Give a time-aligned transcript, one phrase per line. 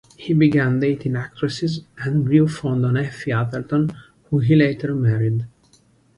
[0.17, 3.91] He began dating actresses and grew fond of Effie Atherton
[4.31, 5.45] who he later married.